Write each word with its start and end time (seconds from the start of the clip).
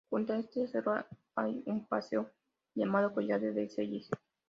Junto 0.09 0.33
a 0.33 0.39
este 0.39 0.67
cerro 0.67 1.05
hay 1.35 1.61
un 1.67 1.85
paso 1.85 2.25
llamado 2.73 3.13
"Collada 3.13 3.51
de 3.51 3.69
Celles". 3.69 4.09